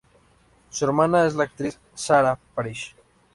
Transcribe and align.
Su 0.71 0.83
hermana 0.85 1.27
es 1.27 1.35
la 1.35 1.43
actriz 1.43 1.79
Sarah 1.93 2.39
Parish. 2.55 2.95